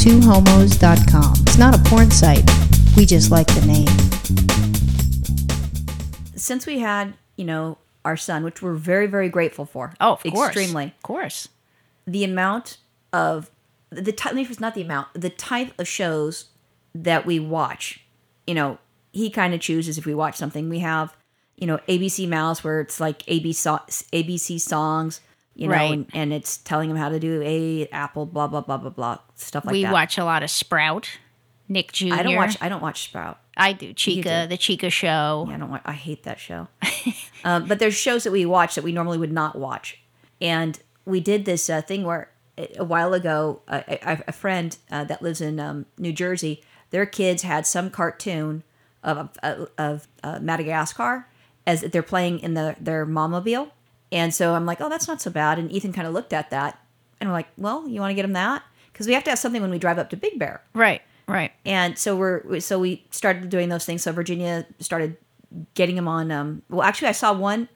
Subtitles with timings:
[0.00, 1.34] twohomos.com.
[1.42, 2.48] It's not a porn site.
[2.96, 3.86] We just like the name.
[6.36, 9.94] Since we had, you know, our son, which we're very, very grateful for.
[10.00, 10.48] Oh, of course.
[10.48, 10.84] Extremely.
[10.86, 11.48] Of course.
[12.06, 12.78] the amount
[13.12, 13.50] of
[13.90, 16.46] the type it's not the amount the type of shows
[16.94, 18.00] that we watch
[18.46, 18.78] you know
[19.12, 21.14] he kind of chooses if we watch something we have
[21.56, 23.64] you know abc mouse where it's like ABC,
[24.12, 25.20] abc songs
[25.56, 25.92] you know Right.
[25.92, 29.18] and, and it's telling him how to do a apple blah blah blah blah blah
[29.34, 31.08] stuff like we that We watch a lot of Sprout,
[31.68, 32.14] Nick Jr.
[32.14, 33.94] i don't watch i don't watch sprout I do.
[33.94, 34.48] Chica, do.
[34.48, 35.46] the Chica Show.
[35.48, 35.80] Yeah, I don't.
[35.86, 36.68] I hate that show.
[37.44, 39.98] um, but there's shows that we watch that we normally would not watch,
[40.42, 44.76] and we did this uh, thing where a a while ago, uh, a, a friend
[44.90, 48.62] uh, that lives in um, New Jersey, their kids had some cartoon
[49.02, 51.26] of of, of uh, Madagascar
[51.66, 53.70] as they're playing in the their momobile,
[54.12, 55.58] and so I'm like, oh, that's not so bad.
[55.58, 56.78] And Ethan kind of looked at that,
[57.20, 59.38] and we're like, well, you want to get him that because we have to have
[59.38, 60.62] something when we drive up to Big Bear.
[60.74, 61.52] Right, right.
[61.64, 64.02] And so we're so we started doing those things.
[64.02, 65.16] So Virginia started
[65.74, 66.30] getting him on.
[66.30, 67.68] Um, well, actually, I saw one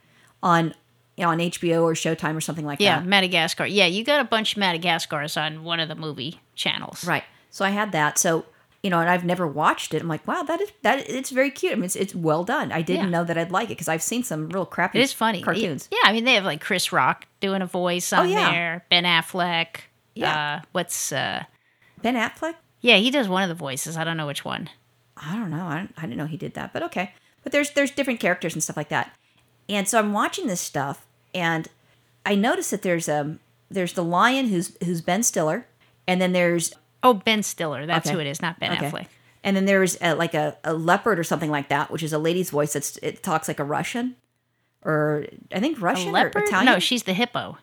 [0.42, 0.74] on
[1.16, 3.04] you know on HBO or Showtime or something like Yeah, that.
[3.04, 3.66] Yeah, Madagascar.
[3.66, 7.04] Yeah, you got a bunch of Madagascars on one of the movie channels.
[7.06, 7.24] Right.
[7.50, 8.16] So I had that.
[8.19, 8.44] So
[8.82, 10.00] you know, and I've never watched it.
[10.02, 11.08] I'm like, wow, that is that.
[11.08, 11.72] It's very cute.
[11.72, 12.72] I mean, it's, it's well done.
[12.72, 13.10] I didn't Yeah.
[13.10, 14.98] know that I'd like it because I've seen some real crappy.
[14.98, 15.42] It is funny.
[15.42, 15.88] cartoons.
[15.92, 18.50] Yeah, I mean they have like Chris Rock doing a voice on Oh, yeah.
[18.50, 18.84] there.
[18.90, 19.80] Ben Affleck.
[20.14, 20.56] Yeah.
[20.56, 21.44] Uh, what's uh
[22.02, 22.54] Ben Affleck.
[22.80, 23.96] yeah, he does one of the voices.
[23.96, 24.70] I don't know which one.
[25.16, 25.66] I don't know.
[25.66, 27.12] I, don't- I didn't know he did that, but okay.
[27.42, 29.14] But there's there's different characters and stuff like that.
[29.68, 31.68] And so I'm watching this stuff, and
[32.26, 35.66] I notice that there's um there's the lion who's who's Ben Stiller,
[36.08, 37.86] and then there's Oh, Ben Stiller.
[37.86, 38.14] That's Okay.
[38.14, 38.90] who it is, not Ben Okay.
[38.90, 39.06] Affleck.
[39.42, 42.18] And then there's a, like a, a leopard or something like that, which is a
[42.18, 44.16] lady's voice that's it talks like a Russian,
[44.84, 46.26] or I think Russian or?
[46.28, 46.66] Italian.
[46.66, 47.56] No, she's the hippo.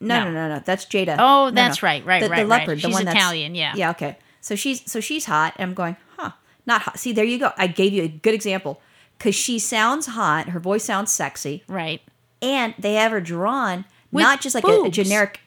[0.00, 0.24] no, no.
[0.26, 0.62] no, no, no.
[0.64, 1.16] That's Jada.
[1.18, 1.86] Oh, that's no.
[1.88, 2.60] right, right, the, right, The right.
[2.60, 3.72] leopard, the She's one that's Italian, yeah.
[3.74, 3.90] yeah.
[3.90, 6.30] Okay, so she's so she's hot, and I'm going, huh?
[6.66, 6.98] Not hot.
[7.00, 7.50] See, there you go.
[7.56, 8.80] I gave you a good example
[9.18, 10.50] because she sounds hot.
[10.50, 12.00] Her voice sounds sexy, Right.
[12.40, 15.40] and they have her drawn With not just like a, a generic,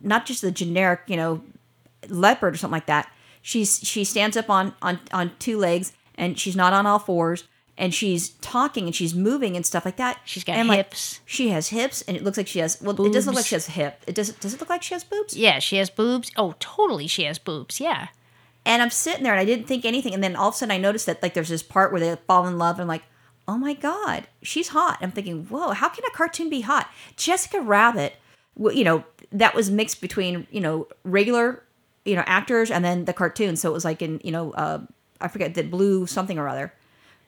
[0.00, 1.42] not just the generic, you know,
[2.08, 3.10] leopard or something like that.
[3.40, 7.44] She's she stands up on on on two legs and she's not on all fours
[7.78, 10.20] and she's talking and she's moving and stuff like that.
[10.24, 11.20] She's got And I'm like, hips.
[11.24, 12.80] she has hips and it looks like she has.
[12.80, 14.02] Well, it doesn't look like she has a hip.
[14.06, 14.30] It does.
[14.34, 15.36] Does it look like she has boobs?
[15.36, 16.30] Yeah, she has boobs.
[16.36, 17.80] Oh, totally she has boobs.
[17.80, 18.08] Yeah.
[18.64, 20.14] And I'm sitting there and I didn't think anything.
[20.14, 22.14] And then all of a sudden I noticed that like there's this part where they
[22.28, 23.02] fall in love and I'm like,
[23.48, 24.98] oh my God, she's hot.
[25.00, 26.88] I'm thinking, whoa, how can a cartoon be hot?
[27.16, 28.14] Jessica Rabbit,
[28.56, 31.64] you know, that was mixed between, you know, regular,
[32.04, 33.56] you know, actors and then the cartoon.
[33.56, 34.80] So it was like in, you know, uh,
[35.20, 36.72] I forget the blue something or other.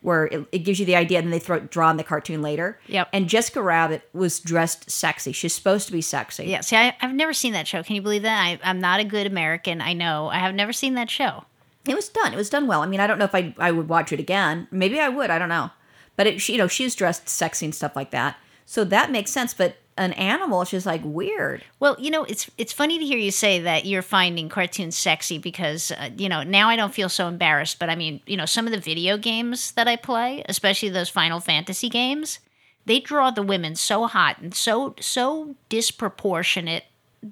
[0.03, 2.43] Where it, it gives you the idea, and then they throw draw in the cartoon
[2.43, 2.79] later.
[2.89, 3.09] Yep.
[3.15, 5.33] And Jessica Rabbit was dressed sexy.
[5.33, 6.45] She's supposed to be sexy.
[6.45, 6.61] Yeah.
[6.61, 7.83] See, I, I've never seen that show.
[7.83, 8.39] Can you believe that?
[8.39, 9.81] I, I'm not a good American.
[9.81, 10.29] I know.
[10.29, 11.47] I have never seen that show.
[11.89, 12.35] It was done.
[12.35, 12.83] It was done well.
[12.83, 14.69] I mean, I don't know if I I would watch it again.
[14.71, 15.31] Maybe I would.
[15.31, 15.71] I don't know.
[16.17, 18.37] But it, she, you know, she's dressed sexy and stuff like that.
[18.67, 19.55] So that makes sense.
[19.55, 21.65] But an animal is just like weird.
[21.79, 25.39] Well, you know, it's it's funny to hear you say that you're finding cartoons sexy
[25.39, 27.79] because uh, you know now I don't feel so embarrassed.
[27.79, 31.09] But I mean, you know, some of the video games that I play, especially those
[31.09, 32.41] Final Fantasy games,
[32.87, 36.85] they draw the women so hot and so so disproportionate,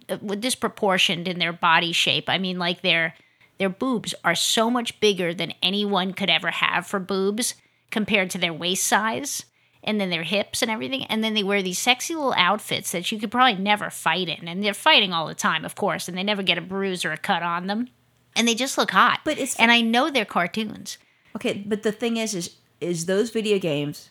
[0.08, 2.28] uh, disproportioned in their body shape.
[2.28, 3.14] I mean, like their
[3.58, 7.54] their boobs are so much bigger than anyone could ever have for boobs
[7.90, 9.44] compared to their waist size
[9.84, 11.04] and then their hips and everything.
[11.04, 14.46] And then they wear these sexy little outfits that you could probably never fight in.
[14.48, 17.12] And they're fighting all the time, of course, and they never get a bruise or
[17.12, 17.88] a cut on them.
[18.36, 19.20] And they just look hot.
[19.24, 20.98] But it's- and I know they're cartoons.
[21.36, 24.10] Okay, but the thing is, is is those video games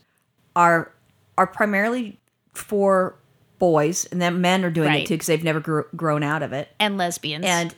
[0.55, 0.91] are
[1.37, 2.19] are primarily
[2.53, 3.15] for
[3.59, 5.03] boys, and then men are doing Right.
[5.03, 6.69] it too because they've never gr- grown out of it.
[6.79, 7.45] And lesbians.
[7.45, 7.75] And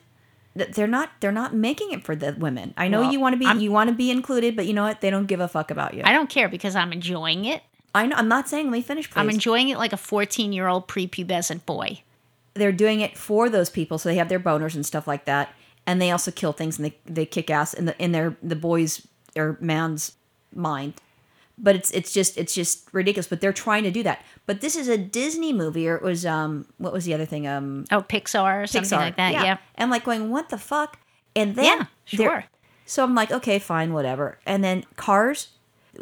[0.55, 2.73] they're not they're not making it for the women.
[2.77, 4.73] I know Well, you want to be I'm- you want to be included, but you
[4.73, 5.01] know what?
[5.01, 6.03] They don't give a fuck about you.
[6.05, 7.63] I don't care because I'm enjoying it.
[7.95, 8.15] I know.
[8.15, 8.65] I'm not saying.
[8.67, 9.19] Let me finish, please.
[9.19, 12.01] I'm enjoying it like a 14 year old prepubescent boy.
[12.55, 15.49] they're doing it for those people so they have their boners and stuff like that
[15.87, 18.55] and they also kill things and they, they kick ass in the in their the
[18.55, 20.11] boys or man's
[20.53, 20.93] mind
[21.57, 24.75] but it's it's just it's just ridiculous but they're trying to do that but this
[24.75, 28.01] is a disney movie or it was um what was the other thing um Oh,
[28.03, 29.01] Pixar or something Pixar.
[29.01, 29.33] like that.
[29.33, 29.57] Yeah.
[29.75, 30.99] and I'm like going what the fuck
[31.35, 32.45] and then Yeah, sure.
[32.85, 35.49] so i'm like okay fine whatever and then cars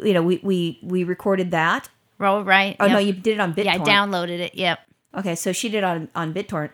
[0.02, 2.76] you know we we we recorded that Roll right.
[2.80, 3.64] oh no you did it on BitTorrent.
[3.64, 4.54] Yeah, I downloaded it.
[4.54, 4.78] Yep.
[5.18, 6.70] Okay, so she did it on on BitTorrent,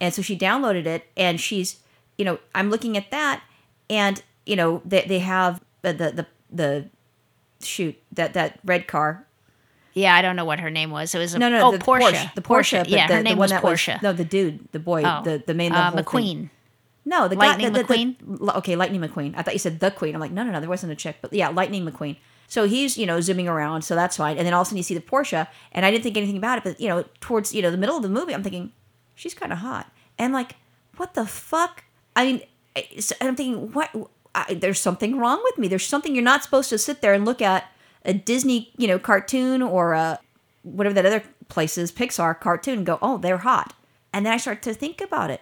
[0.00, 1.76] and so she downloaded it, and she's,
[2.18, 3.42] you know, I'm looking at that,
[3.90, 6.88] and you know, they they have the the the, the
[7.64, 9.26] shoot that that red car.
[9.94, 11.14] Yeah, I don't know what her name was.
[11.14, 12.34] It was a, No, no, oh, the Porsche.
[12.34, 12.80] the Porsche.
[12.80, 14.02] but Yeah, the, her the name one was that Porsche.
[14.02, 16.36] no, the dude, the boy, Oh, the the main uh, the whole thing.
[16.44, 16.50] McQueen.
[17.06, 18.16] No, the Lightning guy, the, the- McQueen?
[18.46, 19.34] the- okay, Lightning McQueen.
[19.36, 20.14] I thought you said the Queen.
[20.14, 22.16] I'm like, no, no, no, there wasn't a chick, but yeah, Lightning McQueen.
[22.48, 24.36] So he's you know zooming around, so that's fine.
[24.38, 26.36] And then all of a sudden you see the Porsche, and I didn't think anything
[26.36, 28.72] about it, but you know towards you know the middle of the movie, I'm thinking
[29.14, 30.56] she's kind of hot, and like
[30.96, 31.84] what the fuck?
[32.14, 32.42] I mean,
[33.20, 33.90] I'm thinking what?
[34.34, 35.68] I, there's something wrong with me.
[35.68, 37.70] There's something you're not supposed to sit there and look at
[38.04, 40.20] a Disney you know cartoon or a
[40.62, 43.72] whatever that other place is, Pixar cartoon, and go, oh, they're hot.
[44.12, 45.40] And then I start to think about it.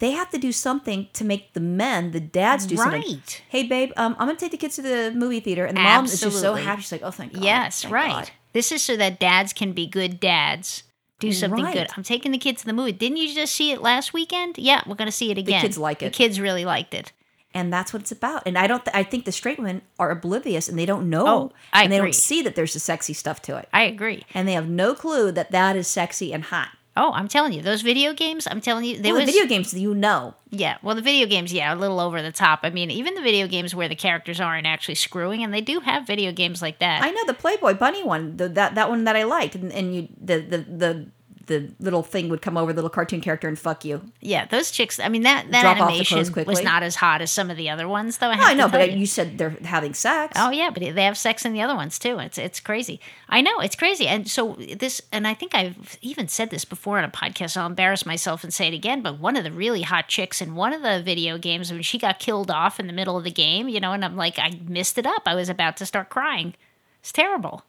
[0.00, 3.22] They have to do something to make the men, the dads, do something.
[3.48, 6.06] Hey, babe, um, I'm gonna take the kids to the movie theater, and the mom
[6.06, 6.82] is just so happy.
[6.82, 8.10] She's like, "Oh, thank God." Yes, thank right.
[8.10, 10.82] God." This is so that dads can be good dads.
[11.20, 11.88] Do something good.
[11.96, 12.92] I'm taking the kids to the movie.
[12.92, 14.56] Didn't you just see it last weekend?
[14.56, 15.60] Yeah, we're going to see it again.
[15.60, 16.06] The kids like it.
[16.06, 17.12] The kids really liked it.
[17.52, 18.44] And that's what it's about.
[18.46, 18.82] And I don't.
[18.84, 21.92] Th- I think the straight women are oblivious, and they don't know, Oh, I and
[21.92, 22.06] they agree.
[22.12, 24.24] don't see that there's the sexy stuff to it, I agree.
[24.32, 26.70] and they have no clue that that is sexy and hot.
[26.96, 28.48] Oh, I'm telling you, those video games.
[28.50, 30.34] I'm telling you, Well, was the video games, you know.
[30.50, 30.78] yeah.
[30.82, 32.60] Well, the video games, yeah, a little over the top.
[32.64, 35.80] I mean, even the video games where the characters aren't actually screwing, and they do
[35.80, 37.02] have video games like that.
[37.02, 39.94] I know the Playboy Bunny one, the, that that one that I liked, and, and
[39.94, 41.06] you the, the the
[41.50, 44.00] the little thing would come over the little cartoon character and fuck you.
[44.20, 45.00] yeah, those chicks.
[45.00, 47.88] I mean, that that Drop animation was not as hot as some of the other
[47.88, 48.28] ones, though.
[48.28, 50.34] I, No, I know, but you said they're having sex.
[50.36, 52.18] Oh yeah, but they have sex in the other ones too.
[52.20, 53.00] It's it's crazy.
[53.28, 56.98] I know it's crazy, and so this, and I think I've even said this before
[56.98, 57.56] on a podcast.
[57.56, 59.02] I'll embarrass myself and say it again.
[59.02, 61.98] But one of the really hot chicks in one of the video games, when she
[61.98, 64.58] got killed off in the middle of the game, you know, and I'm like, I
[64.66, 65.22] missed it up.
[65.26, 66.54] I was about to start crying.
[67.00, 67.64] It's terrible.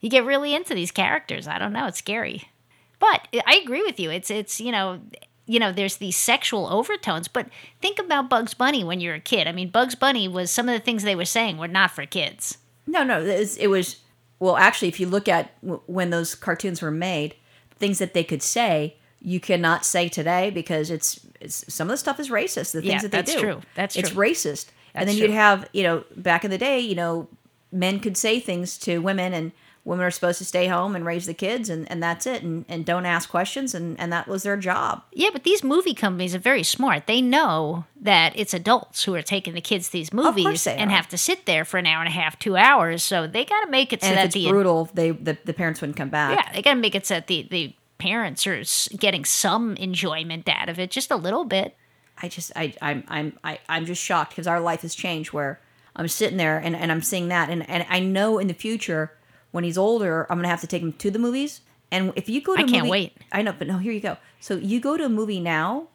[0.00, 1.46] You get really into these characters.
[1.46, 1.86] I don't know.
[1.86, 2.48] It's scary.
[3.00, 4.10] But I agree with you.
[4.10, 5.00] It's it's you know
[5.46, 7.26] you know there's these sexual overtones.
[7.26, 7.48] But
[7.80, 9.48] think about Bugs Bunny when you're a kid.
[9.48, 12.06] I mean, Bugs Bunny was some of the things they were saying were not for
[12.06, 12.58] kids.
[12.86, 13.96] No, no, it was, it was
[14.38, 14.56] well.
[14.56, 17.34] Actually, if you look at w- when those cartoons were made,
[17.78, 21.96] things that they could say you cannot say today because it's, it's some of the
[21.98, 22.72] stuff is racist.
[22.72, 23.60] The things Yeah, that they do that's do, true.
[23.74, 24.00] That's true.
[24.00, 24.24] it's true.
[24.24, 24.66] racist.
[24.94, 27.28] and That's then you'd have you know back in the day, you know,
[27.72, 29.52] men could say things to women and.
[29.82, 32.66] Women are supposed to stay home and raise the kids, and, and that's it, and,
[32.68, 35.02] and don't ask questions, and, and that was their job.
[35.10, 37.06] Yeah, but these movie companies are very smart.
[37.06, 40.94] They know that it's adults who are taking the kids to these movies and are.
[40.94, 43.02] have to sit there for an hour and a half, two hours.
[43.02, 45.38] So they got to make it so And that if it's the brutal, they the,
[45.44, 46.38] the parents wouldn't come back.
[46.38, 48.62] yeah, they got to make it so that the the parents are
[48.96, 51.76] getting some enjoyment out of it, just a little bit.
[52.22, 55.58] I just I I'm I'm I, I'm just shocked because our life has changed where
[55.96, 59.12] I'm sitting there and, and I'm seeing that and, and I know in the future
[59.50, 61.60] when he's older I'm gonna have to take him to the movies
[61.92, 63.16] and if you go to I a can't movie, wait.
[63.32, 65.88] I know but no here you go so you go to a movie now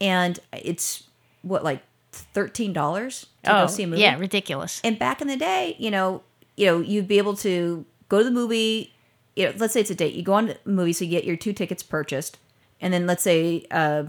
[0.00, 1.04] and it's
[1.42, 1.82] what like
[2.12, 4.80] thirteen dollars to oh, go see a movie yeah, ridiculous.
[4.84, 6.22] and back in the day, you know,
[6.56, 8.92] you know, you'd be able to go to the movie.
[9.34, 10.14] You know, let's say it's a date.
[10.14, 12.38] You go on to a movie, so you get your two tickets purchased,
[12.80, 14.04] and then let's say, uh,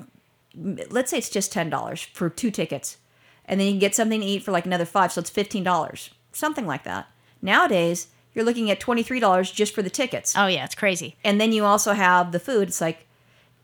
[0.55, 2.97] let's say it's just ten dollars for two tickets,
[3.45, 5.63] and then you can get something to eat for like another five, so it's fifteen
[5.63, 7.07] dollars, something like that.
[7.41, 11.15] Nowadays, you're looking at twenty three dollars just for the tickets, Oh yeah, it's crazy.
[11.23, 12.67] and then you also have the food.
[12.69, 13.05] It's like,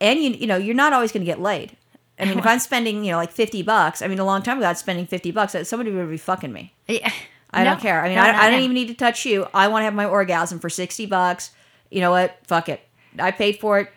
[0.01, 1.75] and you you know, you're not always going to get laid.
[2.19, 4.57] I mean, if I'm spending you know like fifty bucks, I mean, a long time
[4.57, 5.55] ago, I was spending fifty bucks.
[5.67, 6.73] Somebody would be fucking me.
[6.87, 7.11] Yeah.
[7.51, 7.99] I No, don't care.
[8.03, 9.47] I mean, no, I, no, I don't even need to touch you.
[9.55, 11.49] I want to have my orgasm for 60 bucks.
[11.89, 12.37] You know what?
[12.45, 12.79] Fuck it.
[13.17, 13.91] I paid for it.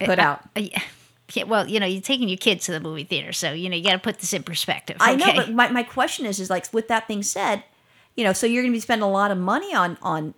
[0.00, 0.40] Put Uh, out.
[0.56, 0.62] uh,
[1.32, 1.44] yeah.
[1.46, 3.84] Well, you know, you're taking your kids to the movie theater, so you know you
[3.84, 4.96] got to put this in perspective.
[4.98, 7.62] I know, but my, my question is, is like, with that being said,
[8.16, 10.34] you know, so you're going to be spending a lot of money on, on,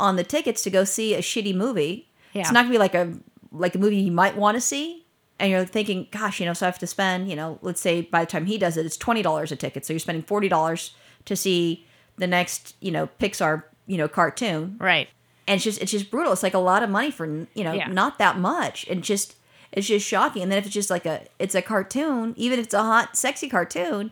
[0.00, 2.08] on the tickets to go see a shitty movie.
[2.42, 3.14] It's not going to be like a,
[3.50, 5.04] like a movie you might want to see.
[5.40, 8.02] And you're thinking, gosh, you know, so I have to spend, you know, let's say
[8.02, 9.84] by the time he does it, it's $20 a ticket.
[9.86, 10.90] So you're spending $40
[11.26, 14.76] to see the next, you know, Pixar, you know, cartoon.
[14.80, 15.08] right.
[15.46, 16.32] and it's just it's just brutal.
[16.32, 17.88] It's like a lot of money for you know Yeah.
[17.88, 19.36] not that much, and just
[19.72, 20.42] it's just shocking.
[20.42, 23.16] And then if it's just like a it's a cartoon, even if it's a hot
[23.16, 24.10] sexy cartoon,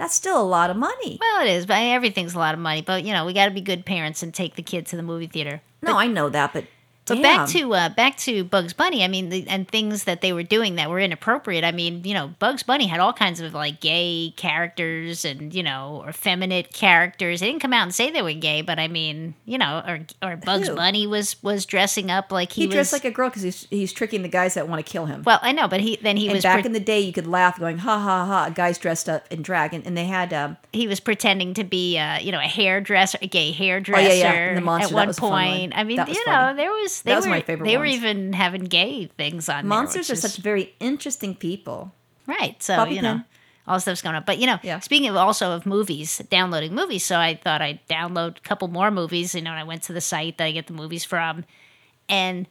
[0.00, 1.18] that's still a lot of money.
[1.20, 2.80] Well, it is, but everything's a lot of money.
[2.80, 5.02] But you know, we got to be good parents and take the kids to the
[5.02, 5.60] movie theater.
[5.82, 6.64] No, I know that, but
[7.10, 7.22] But damn.
[7.22, 9.02] back to uh, back to Bugs Bunny.
[9.02, 11.64] I mean, the, and things that they were doing that were inappropriate.
[11.64, 15.62] I mean, you know, Bugs Bunny had all kinds of like gay characters and you
[15.62, 17.40] know, or feminine characters.
[17.40, 20.00] They didn't come out and say they were gay, but I mean, you know, or
[20.22, 20.76] or Bugs Who?
[20.76, 22.74] Bunny was was dressing up like he, he, was.
[22.74, 25.22] dressed like a girl because he's he's tricking the guys that want to kill him.
[25.24, 27.12] well, I know, but he then he and was back pre- in the day, you
[27.12, 28.50] could laugh, going ha ha ha.
[28.50, 31.98] Guy's dressed up in drag, and, and they had um, he was pretending to be
[31.98, 34.00] uh, you know a hairdresser, a gay hairdresser.
[34.00, 34.54] Oh, yeah, yeah.
[34.54, 35.48] The monster, at one was fun one.
[35.48, 35.72] point.
[35.76, 37.84] I mean, was you know, there was they That was were my favorite they were
[37.86, 41.92] even having gay things on there, monsters which are is- such very interesting people.
[42.26, 42.62] Right.
[42.62, 43.22] So, Bobby you know,
[43.66, 44.22] all this stuff's going on.
[44.26, 44.78] But, you know, Yeah.
[44.80, 47.04] speaking of also of movies, downloading movies.
[47.04, 49.92] So I thought I'd download a couple more movies, you know, and I went to
[49.92, 51.44] the site that I get the movies from.
[52.08, 52.46] And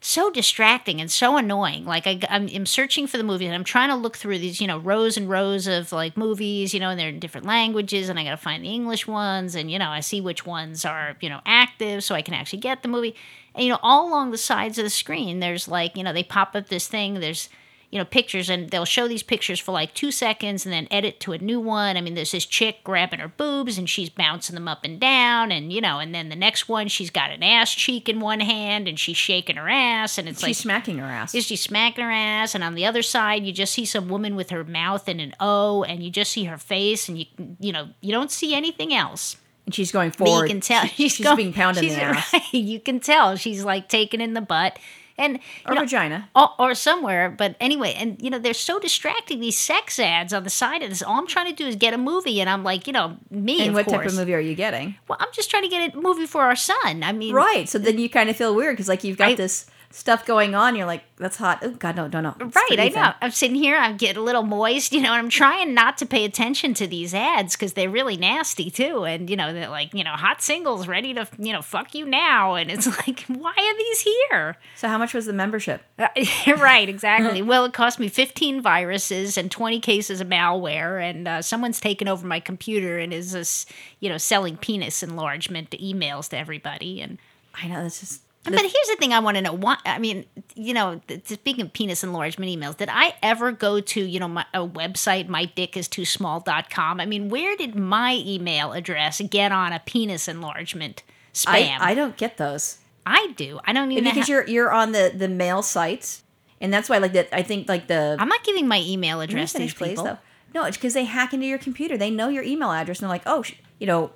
[0.00, 1.84] so distracting and so annoying.
[1.84, 4.60] Like I, I'm, I'm searching for the movie and I'm trying to look through these,
[4.60, 8.08] you know, rows and rows of like movies, you know, and they're in different languages,
[8.08, 10.84] and I got to find the English ones, and you know, I see which ones
[10.84, 13.14] are, you know, active, so I can actually get the movie.
[13.54, 16.22] And you know, all along the sides of the screen, there's like, you know, they
[16.22, 17.20] pop up this thing.
[17.20, 17.48] There's
[17.90, 21.18] you know pictures and they'll show these pictures for like two seconds and then edit
[21.18, 24.54] to a new one i mean there's this chick grabbing her boobs and she's bouncing
[24.54, 27.42] them up and down and you know and then the next one she's got an
[27.42, 30.98] ass cheek in one hand and she's shaking her ass and it's She's like smacking
[30.98, 31.34] her ass.
[31.34, 34.36] is she smacking her ass and on the other side you just see some woman
[34.36, 37.26] with her mouth in an o and you just see her face and you
[37.58, 40.42] you know you don't see anything else and she's going but forward.
[40.44, 42.32] you can tell she's, she's going- being pounded in the ass.
[42.32, 44.78] right, you can tell she's like taken in the butt
[45.20, 46.28] and Or know, vagina.
[46.34, 47.30] or, or somewhere.
[47.30, 49.38] But anyway, and you know, they're so distracting.
[49.40, 51.02] These sex ads on the side of this.
[51.02, 53.64] All I'm trying to do is get a movie, and I'm like, you know, me.
[53.64, 53.98] And what course.
[53.98, 54.96] type of movie are you getting?
[55.06, 57.02] Well, I'm just trying to get a movie for our son.
[57.04, 57.68] I mean, Right.
[57.68, 60.54] So then you kind of feel weird because like you've got I- this stuff going
[60.54, 60.76] on.
[60.76, 61.58] You're like, that's hot.
[61.62, 62.34] Oh God, no, no, no.
[62.40, 63.12] It's Right, I know.
[63.20, 66.06] I'm sitting here, I get a little moist, you know, and I'm trying not to
[66.06, 69.04] pay attention to these ads because they're really nasty too.
[69.04, 72.06] And, you know, they're like, you know, hot singles ready to, you know, fuck you
[72.06, 72.54] now.
[72.54, 74.56] And it's like, why are these here?
[74.76, 75.82] So how much was the membership?
[75.98, 76.08] Uh,
[76.58, 77.42] right, exactly.
[77.50, 82.08] well, it cost me 15 viruses and 20 cases of malware, and uh, someone's taken
[82.08, 83.66] over my computer and is, this,
[83.98, 87.00] you know, selling penis enlargement emails to everybody.
[87.00, 87.18] And
[87.54, 88.22] I know that's just.
[88.44, 89.52] But here's the thing: I want to know.
[89.52, 94.00] What I mean, you know, speaking of penis enlargement emails, did I ever go to
[94.00, 97.00] you know my, a website, mydickistoo-small.com?
[97.00, 101.02] I mean, where did my email address get on a penis enlargement
[101.34, 101.78] spam?
[101.80, 103.60] I, I don't get those I do.
[103.64, 106.22] I don't even because you're you're on the the mail sites,
[106.60, 107.28] and that's why like that.
[107.32, 108.16] I think like the.
[108.18, 110.04] I'm not giving my email address to these people.
[110.04, 110.18] though.
[110.54, 111.96] No, it's because they hack into your computer.
[111.96, 114.10] They know your email address, and they're like, oh, sh- you know,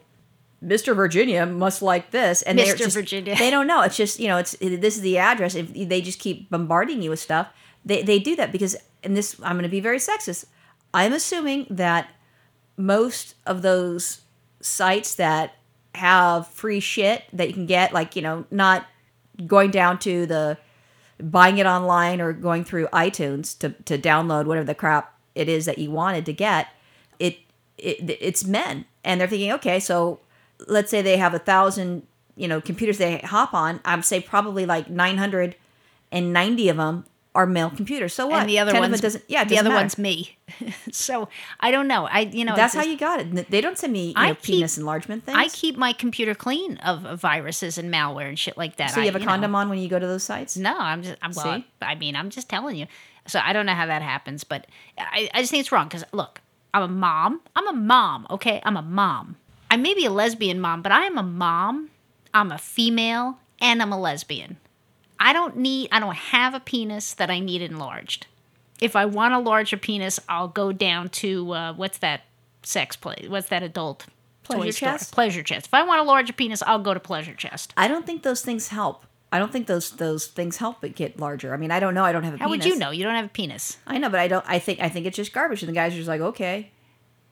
[0.65, 0.97] Mr.
[0.97, 2.79] Virginia must like this, and they're Mr.
[2.79, 3.37] just- Virginia.
[3.37, 3.83] They don't know.
[3.83, 5.55] It's just you know, it's it, this is the address.
[5.55, 7.49] If they just keep bombarding you with stuff,
[7.85, 10.47] they they do that because, and this I'm going to be very sexist.
[10.93, 12.11] I'm assuming that
[12.77, 14.23] most of those
[14.61, 15.57] sites that
[15.95, 18.87] have free shit that you can get, like you know, not
[19.47, 20.57] going down to the
[21.23, 25.65] buying it online or going through iTunes to, to download whatever the crap it is
[25.65, 26.69] that you wanted to get,
[27.19, 27.39] it,
[27.79, 30.21] it it's men, and they're thinking, okay, so
[30.67, 32.07] let's say they have a thousand,
[32.37, 33.81] you know, computers they hop on.
[33.85, 35.57] I'd say probably like nine hundred
[36.13, 38.15] and ninety of them are male computers.
[38.15, 38.43] So what?
[38.43, 39.25] And the other 10 one's doesn't.
[39.27, 39.83] Yeah, it the doesn't other matter.
[39.83, 40.39] one's me.
[40.93, 42.07] so I don't know.
[42.07, 43.51] I you know That's it's how you got it.
[43.51, 45.37] They don't send me you I know, keep- penis enlargement things.
[45.37, 48.93] I keep my computer clean of, of viruses and malware and shit like that.
[48.93, 49.25] so you have a know.
[49.25, 50.57] condom on when you go to those sites.
[50.57, 51.17] No, I'm just.
[51.23, 51.57] I'm well.
[51.59, 51.67] See?
[51.83, 52.87] I mean, I'm just telling you.
[53.27, 56.05] So I don't know how that happens, but I, I just think it's wrong because
[56.13, 56.41] look,
[56.73, 57.41] I'm a mom.
[57.57, 58.27] I'm a mom.
[58.31, 59.37] Okay, I'm a mom.
[59.75, 61.91] I may be a lesbian mom, but I am a mom.
[62.33, 64.59] I'm a female, and I'm a lesbian.
[65.19, 65.89] I don't need.
[65.91, 68.29] I don't have a penis that I need enlarged.
[68.81, 72.21] If I want a larger penis, I'll go down to uh, what's that
[72.63, 73.27] sex play?
[73.27, 74.07] What's that adult
[74.45, 74.89] Pleasure toy store?
[74.91, 75.13] Chest?
[75.13, 75.67] Pleasure chest.
[75.67, 77.75] If I want a larger penis, I'll go to pleasure chest.
[77.77, 79.05] I don't think those things help.
[79.33, 81.53] I don't think those those things help it get larger.
[81.53, 82.05] I mean, I don't know.
[82.05, 82.65] I don't have a How penis.
[82.65, 82.93] would you know?
[82.93, 83.79] You don't have a penis.
[83.89, 84.45] I know, but I don't.
[84.47, 86.71] I think I think it's just garbage, and the guys are just like, okay.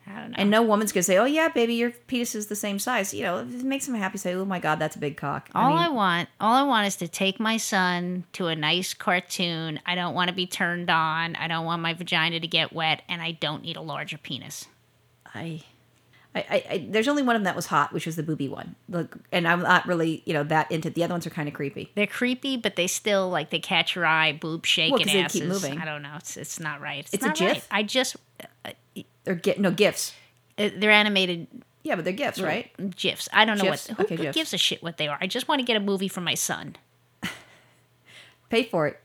[0.06, 0.36] I don't know.
[0.38, 3.22] And no woman's gonna say, "Oh yeah, baby, your penis is the same size." You
[3.22, 4.18] know, it makes them happy.
[4.18, 6.86] Say, "Oh my god, that's a big cock." All I, mean, want, all I want
[6.86, 9.80] is to take my son to a nice cartoon.
[9.86, 11.36] I don't want to be turned on.
[11.36, 14.66] I don't want my vagina to get wet, and I don't need a larger penis.
[15.34, 15.62] I,
[16.34, 18.48] I, I, I there's only one of them that was hot, which was the booby
[18.48, 18.74] one.
[18.88, 20.90] Look, and I'm not really, you know, that into.
[20.90, 21.92] The other ones are kind of creepy.
[21.94, 25.40] They're creepy, but they still like they catch your eye, boob shaking they asses.
[25.40, 25.78] keep moving.
[25.78, 26.14] I don't know.
[26.16, 27.00] It's it's not right.
[27.00, 27.52] It's, It's a not GIF?
[27.52, 27.64] right.
[27.70, 28.16] I just
[29.24, 30.14] They're get no gifts.
[30.58, 31.46] uh, they're animated
[31.82, 32.70] Yeah, but they're gifts, right?
[32.96, 33.28] gifs.
[33.32, 33.88] I don't know GIFs?
[33.88, 33.96] what.
[33.98, 34.34] Who, Okay, who GIFs.
[34.34, 35.18] gives a shit what they are?
[35.20, 36.76] I just want to get a movie for my son.
[38.50, 39.00] Pay for it.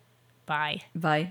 [0.45, 0.81] Bye.
[0.95, 1.27] Bye.